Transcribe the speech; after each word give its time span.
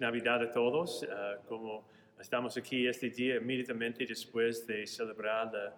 Navidad 0.00 0.42
a 0.42 0.50
todos. 0.50 1.06
Ah, 1.10 1.36
como 1.46 1.84
estamos 2.18 2.56
aquí 2.56 2.86
este 2.86 3.10
día, 3.10 3.36
inmediatamente 3.36 4.06
después 4.06 4.66
de 4.66 4.86
celebrar 4.86 5.52
la, 5.52 5.74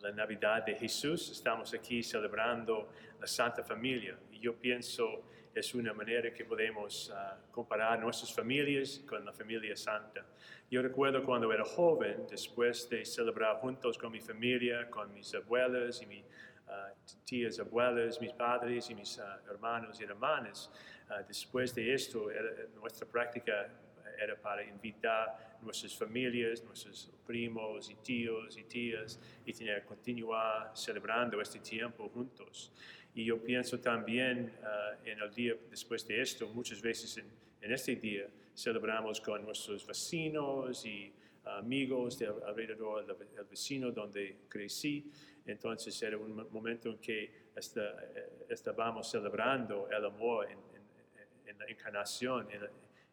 la, 0.00 0.12
Navidad 0.12 0.64
de 0.64 0.74
Jesús, 0.74 1.30
estamos 1.30 1.72
aquí 1.74 2.02
celebrando 2.02 2.90
la 3.20 3.26
Santa 3.26 3.62
Familia. 3.62 4.18
Y 4.30 4.40
yo 4.40 4.54
pienso 4.54 5.24
es 5.54 5.74
una 5.74 5.92
manera 5.92 6.32
que 6.32 6.46
podemos 6.46 7.12
ah, 7.14 7.36
comparar 7.50 8.00
nuestras 8.00 8.32
familias 8.32 9.02
con 9.06 9.24
la 9.24 9.32
familia 9.32 9.76
santa. 9.76 10.24
Yo 10.70 10.80
recuerdo 10.80 11.22
cuando 11.24 11.52
era 11.52 11.64
joven, 11.64 12.26
después 12.30 12.88
de 12.88 13.04
celebrar 13.04 13.56
juntos 13.56 13.98
con 13.98 14.12
mi 14.12 14.20
familia, 14.20 14.88
con 14.88 15.12
mis 15.12 15.34
abuelas 15.34 16.00
y 16.00 16.06
mis 16.06 16.24
tías 17.26 17.58
abuelas, 17.58 18.18
mis 18.18 18.32
padres 18.32 18.88
y 18.88 18.94
mis 18.94 19.20
hermanos 19.46 20.00
y 20.00 20.04
hermanas, 20.04 20.70
Ah, 21.12 21.22
después 21.28 21.74
de 21.74 21.92
esto, 21.92 22.28
nuestra 22.74 23.06
práctica 23.06 23.68
era 24.20 24.36
para 24.36 24.64
invitar 24.64 25.58
nuestras 25.62 25.94
familias, 25.96 26.62
nuestros 26.64 27.10
primos 27.26 27.90
y 27.90 27.94
tíos 27.96 28.56
y 28.56 28.64
tías 28.64 29.18
y 29.46 29.52
tener, 29.52 29.84
continuar 29.84 30.72
celebrando 30.74 31.40
este 31.40 31.60
tiempo 31.60 32.08
juntos. 32.08 32.72
Y 33.14 33.24
yo 33.24 33.42
pienso 33.42 33.78
también 33.78 34.52
ah, 34.62 34.96
en 35.04 35.20
el 35.20 35.34
día 35.34 35.54
después 35.70 36.06
de 36.06 36.20
esto, 36.20 36.48
muchas 36.48 36.80
veces 36.80 37.16
en, 37.18 37.26
en, 37.60 37.72
este 37.72 37.96
día 37.96 38.26
celebramos 38.54 39.20
con 39.20 39.44
nuestros 39.44 39.86
vecinos 39.86 40.84
y 40.86 41.12
amigos 41.44 42.18
de 42.18 42.26
alrededor 42.26 43.06
del 43.06 43.44
vecino 43.44 43.90
donde 43.90 44.38
crecí. 44.48 45.10
Entonces 45.44 46.00
era 46.02 46.16
un 46.16 46.48
momento 46.50 46.88
en 46.90 46.98
que 46.98 47.24
eh, 47.54 48.28
estábamos 48.48 49.10
celebrando 49.10 49.88
el 49.90 50.04
amor 50.04 50.48
en, 50.50 50.58
en 51.46 51.58
la 51.58 51.66
encarnación, 51.66 52.48
en, 52.50 52.60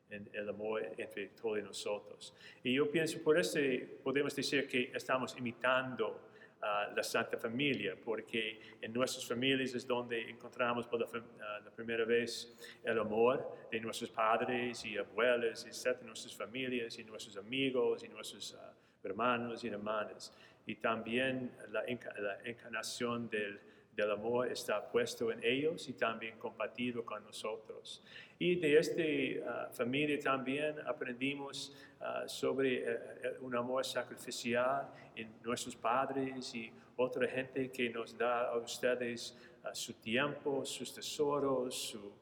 el 0.10 0.50
amor 0.50 0.84
entre 0.98 1.28
todos 1.30 1.64
nosotros. 1.64 2.34
Y 2.64 2.74
yo 2.74 2.90
pienso, 2.90 3.22
por 3.22 3.38
eso 3.40 3.60
podemos 4.04 4.36
decir 4.36 4.68
que 4.68 4.92
estamos 4.94 5.38
imitando 5.38 6.30
a 6.62 6.92
la 6.96 7.04
Santa 7.04 7.38
Familia, 7.38 7.96
porque 8.04 8.60
en 8.82 8.92
nuestras 8.92 9.26
familias 9.26 9.74
es 9.74 9.88
donde 9.88 10.30
encontramos 10.30 10.88
por 10.88 11.00
la, 11.00 11.72
primera 11.76 12.04
vez 12.04 12.54
el 12.84 13.00
amor 13.00 13.68
de 13.72 13.80
nuestros 13.80 14.10
padres 14.10 14.84
y 14.84 14.98
abuelos, 14.98 15.66
etc., 15.66 16.02
nuestras 16.04 16.36
familias 16.36 17.00
y 17.00 17.04
nuestros 17.06 17.38
amigos 17.38 18.04
y 18.04 18.10
nuestros 18.10 18.58
ah, 18.60 18.74
hermanos 19.04 19.64
y 19.64 19.70
hermanas. 19.70 20.34
Y 20.66 20.76
también 20.76 21.52
la, 21.70 21.84
la 21.84 22.40
encarnación 22.44 23.30
del 23.30 23.60
del 23.96 24.12
amor 24.12 24.52
está 24.52 24.90
puesto 24.90 25.32
en 25.32 25.44
ellos 25.44 25.88
y 25.90 25.94
también 25.94 26.38
compartido 26.38 27.04
con 27.04 27.24
nosotros. 27.24 28.02
Y 28.38 28.56
de 28.56 28.78
esta 28.78 29.04
ah, 29.50 29.70
familia 29.72 30.18
también 30.20 30.76
aprendimos 30.86 31.76
ah, 32.00 32.24
sobre 32.28 32.78
eh, 32.78 32.84
eh, 32.86 33.38
un 33.42 33.56
amor 33.56 33.86
sacrificial 33.86 34.88
en 35.16 35.34
nuestros 35.44 35.76
padres 35.76 36.56
y 36.56 36.72
otra 36.96 37.28
gente 37.28 37.70
que 37.70 37.90
nos 37.90 38.18
da 38.18 38.50
a 38.50 38.58
ustedes 38.58 39.38
ah, 39.64 39.74
su 39.74 39.94
tiempo, 39.94 40.64
sus 40.66 40.94
tesoros, 40.94 41.76
su 41.76 42.14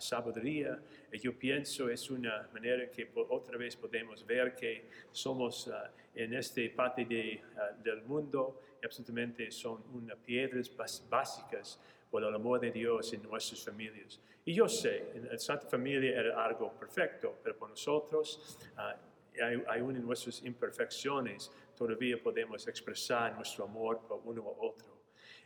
sabiduría. 0.00 0.78
Y 1.12 1.18
yo 1.18 1.38
pienso 1.38 1.88
es 1.88 2.10
una 2.10 2.48
manera 2.52 2.90
que 2.90 3.10
otra 3.14 3.56
vez 3.56 3.76
podemos 3.76 4.24
ver 4.26 4.54
que 4.54 4.88
somos 5.12 5.70
en 6.14 6.34
esta 6.34 6.62
parte 6.74 7.04
de, 7.04 7.40
del 7.82 8.02
mundo 8.02 8.60
absolutamente 8.84 9.50
son 9.50 9.82
unas 9.92 10.18
piedras 10.18 10.70
básicas 11.08 11.80
por 12.10 12.22
el 12.22 12.34
amor 12.34 12.60
de 12.60 12.70
Dios 12.70 13.12
en 13.12 13.22
nuestras 13.22 13.64
familias. 13.64 14.20
Y 14.44 14.54
yo 14.54 14.68
sé, 14.68 15.10
en 15.14 15.28
la 15.28 15.38
Santa 15.38 15.66
Familia 15.66 16.20
era 16.20 16.44
algo 16.44 16.72
perfecto, 16.72 17.38
pero 17.42 17.56
por 17.56 17.70
nosotros, 17.70 18.58
uh, 18.76 19.70
aún 19.70 19.96
en 19.96 20.04
nuestras 20.04 20.42
imperfecciones, 20.44 21.50
todavía 21.76 22.22
podemos 22.22 22.66
expresar 22.68 23.34
nuestro 23.34 23.64
amor 23.64 24.00
por 24.06 24.20
uno 24.24 24.42
u 24.42 24.66
otro. 24.66 24.94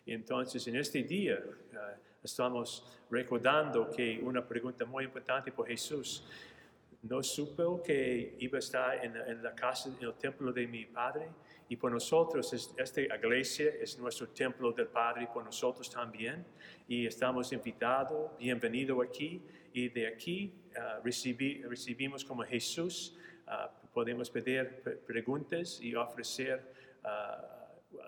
Entonces, 0.04 0.66
en 0.66 0.76
este 0.76 1.03
día, 1.03 1.42
ah, 1.75 1.94
estamos 2.22 2.84
recordando 3.10 3.90
que 3.90 4.20
una 4.22 4.46
pregunta 4.46 4.84
muy 4.84 5.04
importante 5.04 5.52
por 5.52 5.66
Jesús, 5.66 6.24
no 7.02 7.22
supo 7.22 7.82
que 7.82 8.36
iba 8.40 8.56
a 8.56 8.58
estar 8.58 9.04
en, 9.04 9.16
en 9.16 9.42
la 9.42 9.54
casa, 9.54 9.88
en 9.88 10.04
el 10.04 10.14
templo 10.14 10.52
de 10.52 10.66
mi 10.66 10.84
Padre, 10.86 11.28
y 11.70 11.76
por 11.76 11.92
nosotros, 11.92 12.50
esta 12.78 13.00
iglesia 13.00 13.70
es 13.80 13.98
nuestro 13.98 14.28
templo 14.28 14.72
del 14.72 14.86
Padre, 14.86 15.28
por 15.32 15.44
nosotros 15.44 15.90
también. 15.90 16.46
Y 16.88 17.06
estamos 17.06 17.52
invitados, 17.52 18.30
bienvenido 18.38 19.02
aquí. 19.02 19.42
Y 19.74 19.90
de 19.90 20.06
aquí 20.06 20.50
uh, 20.70 21.04
recibimos 21.04 22.24
como 22.24 22.42
Jesús, 22.42 23.18
uh, 23.46 23.68
podemos 23.92 24.30
pedir 24.30 25.02
preguntas 25.06 25.78
y 25.82 25.94
ofrecer 25.94 26.72
uh, 27.04 27.98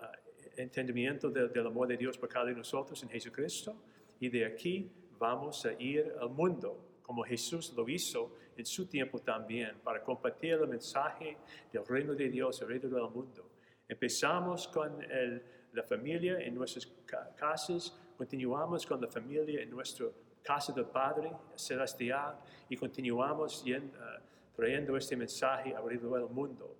entendimiento 0.57 1.29
del 1.29 1.67
amor 1.67 1.87
de 1.87 1.97
Dios 1.97 2.17
por 2.17 2.29
cada 2.29 2.45
uno 2.45 2.53
de 2.53 2.57
nosotros 2.57 3.01
en 3.03 3.09
Jesucristo. 3.09 3.75
Y 4.21 4.29
de 4.29 4.45
aquí 4.45 4.89
vamos 5.19 5.65
a 5.65 5.73
ir 5.73 6.13
al 6.21 6.29
mundo 6.29 6.99
como 7.01 7.23
Jesús 7.23 7.73
lo 7.75 7.89
hizo 7.89 8.35
en 8.55 8.65
su 8.65 8.85
tiempo 8.85 9.19
también, 9.19 9.79
para 9.83 10.01
compartir 10.01 10.53
el 10.53 10.67
mensaje 10.67 11.37
del 11.73 11.85
reino 11.85 12.13
de 12.13 12.29
Dios 12.29 12.61
alrededor 12.61 13.01
del 13.01 13.09
mundo. 13.09 13.49
Empezamos 13.87 14.67
con 14.69 14.99
la 15.73 15.83
familia 15.83 16.39
en 16.39 16.55
nuestras 16.55 16.85
casas, 17.35 17.99
continuamos 18.15 18.85
con 18.85 19.01
la 19.01 19.07
familia 19.07 19.61
en 19.61 19.69
nuestra 19.71 20.05
casa 20.41 20.71
del 20.71 20.85
Padre 20.85 21.31
Celestial 21.55 22.37
y 22.69 22.77
continuamos 22.77 23.63
uh, 23.63 24.55
trayendo 24.55 24.95
este 24.95 25.17
mensaje 25.17 25.75
alrededor 25.75 26.21
del 26.21 26.29
mundo, 26.29 26.77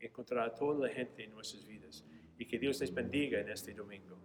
encontrar 0.00 0.48
a 0.48 0.54
toda 0.54 0.86
la 0.86 0.94
gente 0.94 1.24
en 1.24 1.32
nuestras 1.32 1.66
vidas. 1.66 2.04
Y 2.38 2.46
que 2.46 2.58
Dios 2.58 2.80
les 2.80 2.92
bendiga 2.92 3.38
en 3.40 3.50
este 3.50 3.74
domingo. 3.74 4.18